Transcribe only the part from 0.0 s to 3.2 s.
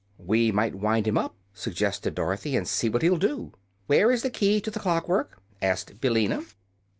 "We might wind him up," suggested Dorothy, "and see what he'll